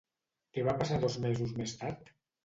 [0.57, 2.09] Què va passar dos mesos més tard?